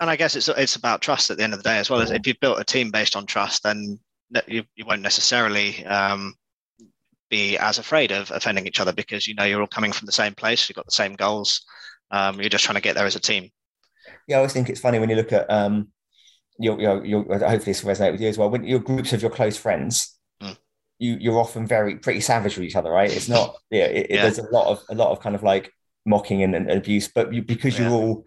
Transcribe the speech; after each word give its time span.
and 0.00 0.08
I 0.08 0.16
guess 0.16 0.36
it's 0.36 0.48
it's 0.48 0.76
about 0.76 1.02
trust 1.02 1.30
at 1.30 1.38
the 1.38 1.44
end 1.44 1.52
of 1.52 1.62
the 1.62 1.68
day 1.68 1.78
as 1.78 1.90
well. 1.90 2.00
As 2.00 2.10
if 2.10 2.26
you've 2.26 2.40
built 2.40 2.60
a 2.60 2.64
team 2.64 2.90
based 2.90 3.16
on 3.16 3.26
trust, 3.26 3.62
then 3.62 3.98
you, 4.46 4.64
you 4.76 4.84
won't 4.84 5.02
necessarily 5.02 5.84
um, 5.86 6.34
be 7.30 7.58
as 7.58 7.78
afraid 7.78 8.12
of 8.12 8.30
offending 8.30 8.66
each 8.66 8.80
other 8.80 8.92
because 8.92 9.26
you 9.26 9.34
know 9.34 9.44
you're 9.44 9.60
all 9.60 9.66
coming 9.66 9.92
from 9.92 10.06
the 10.06 10.12
same 10.12 10.34
place. 10.34 10.68
You've 10.68 10.76
got 10.76 10.86
the 10.86 10.92
same 10.92 11.14
goals. 11.14 11.64
Um, 12.10 12.40
you're 12.40 12.48
just 12.48 12.64
trying 12.64 12.76
to 12.76 12.82
get 12.82 12.94
there 12.94 13.06
as 13.06 13.16
a 13.16 13.20
team. 13.20 13.50
Yeah, 14.26 14.36
I 14.36 14.38
always 14.38 14.52
think 14.52 14.70
it's 14.70 14.80
funny 14.80 14.98
when 14.98 15.10
you 15.10 15.16
look 15.16 15.32
at 15.32 15.50
um, 15.50 15.88
your, 16.58 16.80
your, 16.80 17.04
your 17.04 17.24
hopefully 17.24 17.58
this 17.64 17.82
will 17.82 17.92
resonate 17.92 18.12
with 18.12 18.20
you 18.20 18.28
as 18.28 18.38
well. 18.38 18.50
When 18.50 18.64
your 18.64 18.78
groups 18.78 19.12
of 19.12 19.20
your 19.20 19.30
close 19.30 19.56
friends, 19.56 20.16
mm. 20.42 20.56
you 20.98 21.16
you're 21.20 21.38
often 21.38 21.66
very 21.66 21.96
pretty 21.96 22.20
savage 22.20 22.56
with 22.56 22.64
each 22.64 22.76
other, 22.76 22.90
right? 22.90 23.12
It's 23.12 23.28
not 23.28 23.56
yeah, 23.70 23.84
it, 23.84 24.06
yeah. 24.10 24.22
there's 24.22 24.38
a 24.38 24.48
lot 24.50 24.68
of 24.68 24.82
a 24.88 24.94
lot 24.94 25.10
of 25.10 25.20
kind 25.20 25.34
of 25.34 25.42
like 25.42 25.72
mocking 26.06 26.42
and, 26.42 26.54
and 26.54 26.70
abuse, 26.70 27.08
but 27.08 27.32
you, 27.32 27.42
because 27.42 27.78
you're 27.78 27.90
all 27.90 28.24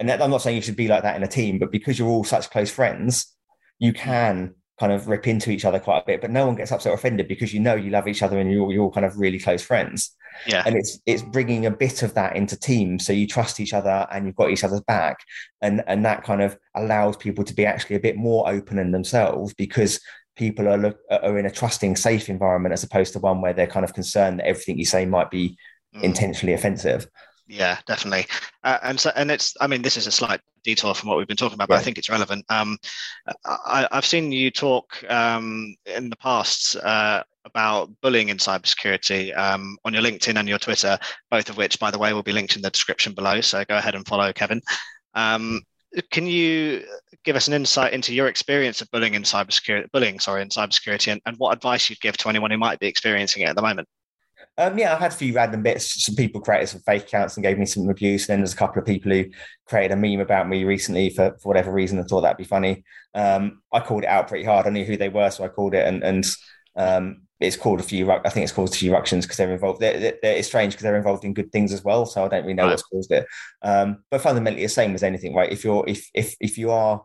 and 0.00 0.08
that, 0.08 0.22
I'm 0.22 0.30
not 0.30 0.42
saying 0.42 0.56
you 0.56 0.62
should 0.62 0.76
be 0.76 0.88
like 0.88 1.02
that 1.02 1.16
in 1.16 1.22
a 1.22 1.28
team, 1.28 1.58
but 1.58 1.70
because 1.70 1.98
you're 1.98 2.08
all 2.08 2.24
such 2.24 2.50
close 2.50 2.70
friends, 2.70 3.34
you 3.78 3.92
can 3.92 4.54
kind 4.78 4.92
of 4.92 5.06
rip 5.06 5.26
into 5.26 5.50
each 5.50 5.64
other 5.64 5.78
quite 5.78 6.02
a 6.02 6.06
bit, 6.06 6.20
but 6.20 6.30
no 6.30 6.46
one 6.46 6.56
gets 6.56 6.72
upset 6.72 6.90
or 6.90 6.94
offended 6.94 7.28
because 7.28 7.54
you 7.54 7.60
know 7.60 7.74
you 7.74 7.90
love 7.90 8.08
each 8.08 8.22
other 8.22 8.38
and 8.38 8.50
you're, 8.50 8.72
you're 8.72 8.82
all 8.82 8.90
kind 8.90 9.06
of 9.06 9.18
really 9.18 9.38
close 9.38 9.62
friends. 9.62 10.14
Yeah. 10.48 10.64
And 10.66 10.74
it's 10.74 10.98
it's 11.06 11.22
bringing 11.22 11.66
a 11.66 11.70
bit 11.70 12.02
of 12.02 12.14
that 12.14 12.34
into 12.34 12.58
teams. 12.58 13.06
So 13.06 13.12
you 13.12 13.28
trust 13.28 13.60
each 13.60 13.72
other 13.72 14.06
and 14.10 14.26
you've 14.26 14.34
got 14.34 14.50
each 14.50 14.64
other's 14.64 14.80
back. 14.80 15.18
And 15.62 15.84
and 15.86 16.04
that 16.04 16.24
kind 16.24 16.42
of 16.42 16.58
allows 16.74 17.16
people 17.16 17.44
to 17.44 17.54
be 17.54 17.64
actually 17.64 17.96
a 17.96 18.00
bit 18.00 18.16
more 18.16 18.50
open 18.50 18.80
in 18.80 18.90
themselves 18.90 19.54
because 19.54 20.00
people 20.36 20.66
are 20.66 20.76
look, 20.76 20.98
are 21.08 21.38
in 21.38 21.46
a 21.46 21.50
trusting, 21.50 21.94
safe 21.94 22.28
environment 22.28 22.72
as 22.72 22.82
opposed 22.82 23.12
to 23.12 23.20
one 23.20 23.40
where 23.40 23.52
they're 23.52 23.68
kind 23.68 23.84
of 23.84 23.94
concerned 23.94 24.40
that 24.40 24.46
everything 24.46 24.76
you 24.76 24.84
say 24.84 25.06
might 25.06 25.30
be 25.30 25.56
mm. 25.94 26.02
intentionally 26.02 26.52
offensive. 26.52 27.06
Yeah, 27.46 27.78
definitely. 27.86 28.26
Uh, 28.62 28.78
and 28.82 28.98
so, 28.98 29.10
and 29.16 29.30
it's, 29.30 29.54
I 29.60 29.66
mean, 29.66 29.82
this 29.82 29.96
is 29.96 30.06
a 30.06 30.12
slight 30.12 30.40
detour 30.64 30.94
from 30.94 31.10
what 31.10 31.18
we've 31.18 31.26
been 31.26 31.36
talking 31.36 31.54
about, 31.54 31.68
but 31.68 31.78
I 31.78 31.82
think 31.82 31.98
it's 31.98 32.08
relevant. 32.08 32.44
Um, 32.48 32.78
I, 33.44 33.86
have 33.92 34.06
seen 34.06 34.32
you 34.32 34.50
talk 34.50 35.04
um, 35.10 35.74
in 35.84 36.08
the 36.08 36.16
past 36.16 36.76
uh, 36.76 37.22
about 37.44 37.90
bullying 38.00 38.30
in 38.30 38.38
cybersecurity 38.38 39.36
um, 39.36 39.76
on 39.84 39.92
your 39.92 40.02
LinkedIn 40.02 40.38
and 40.38 40.48
your 40.48 40.58
Twitter, 40.58 40.98
both 41.30 41.50
of 41.50 41.58
which, 41.58 41.78
by 41.78 41.90
the 41.90 41.98
way, 41.98 42.14
will 42.14 42.22
be 42.22 42.32
linked 42.32 42.56
in 42.56 42.62
the 42.62 42.70
description 42.70 43.12
below. 43.12 43.42
So 43.42 43.62
go 43.66 43.76
ahead 43.76 43.94
and 43.94 44.06
follow 44.06 44.32
Kevin. 44.32 44.62
Um, 45.14 45.60
can 46.10 46.26
you 46.26 46.82
give 47.24 47.36
us 47.36 47.46
an 47.46 47.54
insight 47.54 47.92
into 47.92 48.14
your 48.14 48.28
experience 48.28 48.80
of 48.80 48.90
bullying 48.90 49.14
in 49.14 49.22
cybersecurity, 49.22 49.90
bullying, 49.92 50.18
sorry, 50.18 50.42
in 50.42 50.48
cybersecurity, 50.48 51.12
and, 51.12 51.20
and 51.26 51.36
what 51.36 51.54
advice 51.54 51.88
you'd 51.88 52.00
give 52.00 52.16
to 52.16 52.28
anyone 52.28 52.50
who 52.50 52.58
might 52.58 52.80
be 52.80 52.86
experiencing 52.86 53.42
it 53.42 53.50
at 53.50 53.56
the 53.56 53.62
moment? 53.62 53.86
Um, 54.56 54.78
yeah, 54.78 54.92
I've 54.92 55.00
had 55.00 55.12
a 55.12 55.16
few 55.16 55.34
random 55.34 55.62
bits. 55.62 56.04
Some 56.04 56.14
people 56.14 56.40
created 56.40 56.68
some 56.68 56.80
fake 56.80 57.02
accounts 57.02 57.36
and 57.36 57.42
gave 57.42 57.58
me 57.58 57.66
some 57.66 57.88
abuse. 57.88 58.28
And 58.28 58.34
then 58.34 58.40
there's 58.40 58.52
a 58.52 58.56
couple 58.56 58.80
of 58.80 58.86
people 58.86 59.10
who 59.10 59.24
created 59.66 59.92
a 59.92 59.96
meme 59.96 60.20
about 60.20 60.48
me 60.48 60.64
recently 60.64 61.10
for, 61.10 61.36
for 61.42 61.48
whatever 61.48 61.72
reason 61.72 61.98
and 61.98 62.08
thought 62.08 62.20
that'd 62.20 62.36
be 62.36 62.44
funny. 62.44 62.84
Um, 63.14 63.62
I 63.72 63.80
called 63.80 64.04
it 64.04 64.08
out 64.08 64.28
pretty 64.28 64.44
hard. 64.44 64.66
I 64.66 64.70
knew 64.70 64.84
who 64.84 64.96
they 64.96 65.08
were, 65.08 65.30
so 65.30 65.44
I 65.44 65.48
called 65.48 65.74
it. 65.74 65.86
And, 65.86 66.04
and 66.04 66.24
um, 66.76 67.22
it's 67.40 67.56
called 67.56 67.80
a 67.80 67.82
few. 67.82 68.10
I 68.10 68.28
think 68.28 68.44
it's 68.44 68.52
caused 68.52 68.74
a 68.74 68.78
few 68.78 68.92
ructions 68.92 69.24
because 69.24 69.38
they're 69.38 69.52
involved. 69.52 69.80
They're, 69.80 69.98
they're, 70.22 70.36
it's 70.36 70.48
strange 70.48 70.72
because 70.72 70.84
they're 70.84 70.96
involved 70.96 71.24
in 71.24 71.34
good 71.34 71.50
things 71.50 71.72
as 71.72 71.82
well. 71.82 72.06
So 72.06 72.24
I 72.24 72.28
don't 72.28 72.42
really 72.42 72.54
know 72.54 72.64
right. 72.64 72.70
what's 72.70 72.82
caused 72.82 73.10
it. 73.10 73.26
Um, 73.62 74.04
but 74.10 74.20
fundamentally, 74.20 74.62
the 74.62 74.68
same 74.68 74.94
as 74.94 75.02
anything, 75.02 75.34
right? 75.34 75.50
If 75.50 75.64
you're 75.64 75.84
if 75.88 76.08
if 76.14 76.36
if 76.40 76.58
you 76.58 76.70
are 76.70 77.04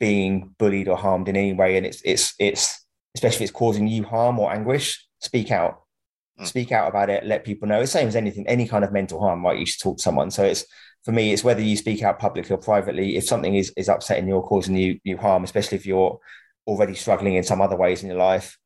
being 0.00 0.54
bullied 0.58 0.88
or 0.88 0.96
harmed 0.96 1.28
in 1.28 1.36
any 1.36 1.52
way, 1.52 1.76
and 1.76 1.86
it's 1.86 2.02
it's 2.04 2.34
it's 2.38 2.84
especially 3.14 3.44
if 3.44 3.50
it's 3.50 3.58
causing 3.58 3.86
you 3.86 4.02
harm 4.02 4.38
or 4.38 4.52
anguish, 4.52 5.06
speak 5.20 5.50
out 5.50 5.82
mm. 6.38 6.46
speak 6.46 6.72
out 6.72 6.88
about 6.88 7.10
it, 7.10 7.24
let 7.24 7.44
people 7.44 7.68
know. 7.68 7.80
It's 7.80 7.92
the 7.92 7.98
same 7.98 8.08
as 8.08 8.16
anything, 8.16 8.46
any 8.46 8.66
kind 8.66 8.84
of 8.84 8.92
mental 8.92 9.20
harm, 9.20 9.44
right? 9.44 9.58
You 9.58 9.66
should 9.66 9.82
talk 9.82 9.96
to 9.98 10.02
someone. 10.02 10.30
So 10.30 10.44
it's 10.44 10.64
for 11.04 11.12
me, 11.12 11.32
it's 11.32 11.44
whether 11.44 11.60
you 11.60 11.76
speak 11.76 12.02
out 12.02 12.18
publicly 12.18 12.54
or 12.54 12.58
privately. 12.58 13.16
If 13.16 13.24
something 13.24 13.54
is 13.54 13.72
is 13.76 13.88
upsetting 13.88 14.28
you 14.28 14.34
or 14.34 14.46
causing 14.46 14.76
you 14.76 14.98
you 15.04 15.16
harm, 15.16 15.44
especially 15.44 15.76
if 15.76 15.86
you're 15.86 16.18
already 16.66 16.94
struggling 16.94 17.34
in 17.34 17.44
some 17.44 17.60
other 17.60 17.76
ways 17.76 18.02
in 18.02 18.08
your 18.08 18.18
life, 18.18 18.58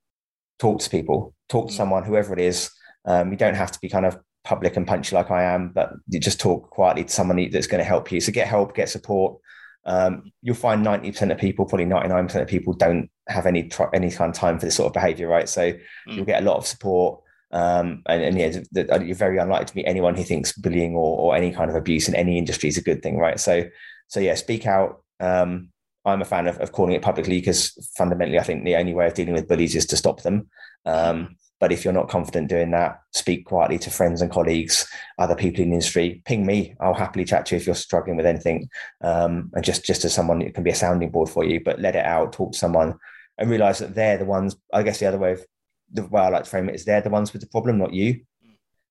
talk 0.58 0.80
to 0.80 0.90
people, 0.90 1.34
talk 1.48 1.68
to 1.68 1.74
mm. 1.74 1.76
someone, 1.76 2.04
whoever 2.04 2.32
it 2.32 2.40
is. 2.40 2.70
Um, 3.04 3.30
you 3.30 3.36
don't 3.36 3.54
have 3.54 3.72
to 3.72 3.78
be 3.80 3.88
kind 3.88 4.06
of 4.06 4.18
public 4.44 4.76
and 4.76 4.86
punchy 4.86 5.14
like 5.14 5.30
I 5.30 5.44
am, 5.44 5.70
but 5.74 5.92
you 6.08 6.20
just 6.20 6.40
talk 6.40 6.70
quietly 6.70 7.04
to 7.04 7.10
someone 7.10 7.50
that's 7.50 7.66
going 7.66 7.80
to 7.80 7.84
help 7.84 8.10
you. 8.12 8.20
So 8.20 8.32
get 8.32 8.46
help, 8.46 8.74
get 8.74 8.88
support. 8.88 9.38
Um, 9.84 10.32
you'll 10.42 10.54
find 10.54 10.84
90% 10.84 11.32
of 11.32 11.38
people, 11.38 11.64
probably 11.64 11.86
99% 11.86 12.42
of 12.42 12.48
people 12.48 12.74
don't 12.74 13.10
have 13.28 13.46
any 13.46 13.70
any 13.94 14.10
kind 14.10 14.30
of 14.30 14.36
time 14.36 14.58
for 14.58 14.66
this 14.66 14.76
sort 14.76 14.88
of 14.88 14.92
behavior, 14.92 15.28
right? 15.28 15.48
So 15.48 15.72
mm. 15.72 15.80
you'll 16.06 16.24
get 16.24 16.42
a 16.42 16.46
lot 16.46 16.56
of 16.56 16.66
support. 16.66 17.20
Um, 17.52 18.02
and, 18.06 18.22
and 18.22 18.38
yeah, 18.38 18.48
the, 18.70 18.84
the, 18.84 19.04
you're 19.04 19.16
very 19.16 19.38
unlikely 19.38 19.66
to 19.66 19.76
meet 19.76 19.86
anyone 19.86 20.14
who 20.14 20.22
thinks 20.22 20.52
bullying 20.52 20.94
or, 20.94 21.18
or 21.18 21.36
any 21.36 21.52
kind 21.52 21.70
of 21.70 21.76
abuse 21.76 22.08
in 22.08 22.14
any 22.14 22.38
industry 22.38 22.68
is 22.68 22.78
a 22.78 22.82
good 22.82 23.02
thing, 23.02 23.18
right? 23.18 23.40
So, 23.40 23.64
so 24.08 24.20
yeah, 24.20 24.34
speak 24.34 24.66
out. 24.66 25.02
Um, 25.18 25.70
I'm 26.04 26.22
a 26.22 26.26
fan 26.26 26.46
of, 26.46 26.58
of 26.58 26.72
calling 26.72 26.94
it 26.94 27.02
publicly 27.02 27.40
because 27.40 27.72
fundamentally, 27.96 28.38
I 28.38 28.42
think 28.42 28.64
the 28.64 28.76
only 28.76 28.94
way 28.94 29.06
of 29.06 29.14
dealing 29.14 29.34
with 29.34 29.48
bullies 29.48 29.76
is 29.76 29.86
to 29.86 29.96
stop 29.96 30.22
them. 30.22 30.48
Um, 30.86 31.36
but 31.60 31.72
if 31.72 31.84
you're 31.84 31.92
not 31.92 32.08
confident 32.08 32.48
doing 32.48 32.70
that, 32.70 33.00
speak 33.12 33.44
quietly 33.44 33.78
to 33.80 33.90
friends 33.90 34.22
and 34.22 34.30
colleagues, 34.30 34.88
other 35.18 35.36
people 35.36 35.62
in 35.62 35.68
the 35.68 35.74
industry. 35.74 36.22
Ping 36.24 36.46
me. 36.46 36.74
I'll 36.80 36.94
happily 36.94 37.26
chat 37.26 37.44
to 37.46 37.54
you 37.54 37.60
if 37.60 37.66
you're 37.66 37.74
struggling 37.74 38.16
with 38.16 38.24
anything. 38.24 38.70
Um, 39.02 39.50
and 39.52 39.62
just 39.62 39.84
just 39.84 40.06
as 40.06 40.14
someone, 40.14 40.40
it 40.40 40.54
can 40.54 40.64
be 40.64 40.70
a 40.70 40.74
sounding 40.74 41.10
board 41.10 41.28
for 41.28 41.44
you. 41.44 41.60
But 41.62 41.78
let 41.78 41.96
it 41.96 42.04
out. 42.06 42.32
Talk 42.32 42.52
to 42.52 42.58
someone, 42.58 42.94
and 43.36 43.50
realize 43.50 43.78
that 43.80 43.94
they're 43.94 44.16
the 44.16 44.24
ones. 44.24 44.56
I 44.72 44.82
guess 44.82 45.00
the 45.00 45.06
other 45.06 45.18
way 45.18 45.32
of 45.32 45.44
the 45.92 46.06
way 46.06 46.22
I 46.22 46.28
like 46.28 46.44
to 46.44 46.50
frame 46.50 46.68
it 46.68 46.74
is 46.74 46.84
they're 46.84 47.00
the 47.00 47.10
ones 47.10 47.32
with 47.32 47.42
the 47.42 47.48
problem, 47.48 47.78
not 47.78 47.92
you. 47.92 48.20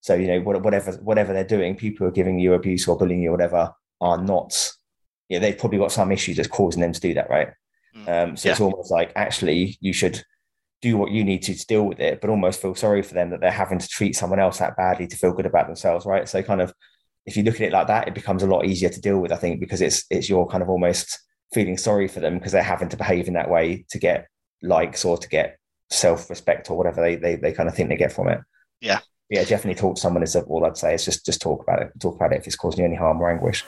So 0.01 0.13
you 0.15 0.27
know 0.27 0.39
whatever 0.41 0.93
whatever 1.01 1.33
they're 1.33 1.43
doing, 1.43 1.75
people 1.75 2.05
who 2.05 2.09
are 2.09 2.13
giving 2.13 2.39
you 2.39 2.53
abuse 2.53 2.87
or 2.87 2.97
bullying 2.97 3.21
you 3.21 3.29
or 3.29 3.33
whatever 3.33 3.73
are 3.99 4.17
not. 4.17 4.71
Yeah, 5.27 5.39
they've 5.39 5.57
probably 5.57 5.79
got 5.79 5.91
some 5.91 6.11
issues 6.11 6.37
that's 6.37 6.47
causing 6.47 6.81
them 6.81 6.93
to 6.93 6.99
do 7.01 7.13
that, 7.15 7.29
right? 7.29 7.49
Mm. 7.95 8.29
Um, 8.29 8.37
so 8.37 8.47
yeah. 8.47 8.53
it's 8.53 8.61
almost 8.61 8.91
like 8.91 9.11
actually 9.15 9.77
you 9.81 9.91
should 9.91 10.23
do 10.81 10.97
what 10.97 11.11
you 11.11 11.25
need 11.25 11.41
to, 11.43 11.53
to 11.53 11.65
deal 11.67 11.85
with 11.85 11.99
it, 11.99 12.21
but 12.21 12.29
almost 12.29 12.61
feel 12.61 12.75
sorry 12.75 13.01
for 13.01 13.13
them 13.13 13.29
that 13.31 13.41
they're 13.41 13.51
having 13.51 13.77
to 13.79 13.87
treat 13.87 14.15
someone 14.15 14.39
else 14.39 14.59
that 14.59 14.77
badly 14.77 15.07
to 15.07 15.17
feel 15.17 15.33
good 15.33 15.45
about 15.45 15.67
themselves, 15.67 16.05
right? 16.05 16.29
So 16.29 16.41
kind 16.41 16.61
of 16.61 16.73
if 17.25 17.35
you 17.35 17.43
look 17.43 17.55
at 17.55 17.61
it 17.61 17.73
like 17.73 17.87
that, 17.87 18.07
it 18.07 18.15
becomes 18.15 18.41
a 18.41 18.47
lot 18.47 18.65
easier 18.65 18.89
to 18.89 19.01
deal 19.01 19.19
with, 19.19 19.33
I 19.33 19.35
think, 19.35 19.59
because 19.59 19.81
it's 19.81 20.05
it's 20.09 20.29
your 20.29 20.47
kind 20.47 20.63
of 20.63 20.69
almost 20.69 21.19
feeling 21.53 21.77
sorry 21.77 22.07
for 22.07 22.21
them 22.21 22.35
because 22.35 22.53
they're 22.53 22.63
having 22.63 22.89
to 22.89 22.97
behave 22.97 23.27
in 23.27 23.33
that 23.33 23.49
way 23.49 23.85
to 23.89 23.99
get 23.99 24.27
likes 24.61 25.03
or 25.03 25.17
to 25.17 25.27
get 25.27 25.58
self-respect 25.89 26.69
or 26.69 26.77
whatever 26.77 27.01
they, 27.01 27.15
they 27.15 27.35
they 27.35 27.51
kind 27.51 27.67
of 27.69 27.75
think 27.75 27.89
they 27.89 27.97
get 27.97 28.11
from 28.11 28.27
it. 28.29 28.39
Yeah. 28.81 28.99
Yeah, 29.29 29.43
definitely 29.43 29.75
talk 29.75 29.95
to 29.95 30.01
someone 30.01 30.23
is 30.23 30.35
all 30.35 30.65
I'd 30.65 30.77
say. 30.77 30.95
Is 30.95 31.05
just 31.05 31.25
just 31.25 31.41
talk 31.41 31.61
about 31.61 31.81
it. 31.83 31.91
Talk 31.99 32.15
about 32.15 32.33
it 32.33 32.39
if 32.39 32.47
it's 32.47 32.55
causing 32.55 32.79
you 32.79 32.85
any 32.85 32.95
harm 32.95 33.21
or 33.21 33.29
anguish. 33.29 33.63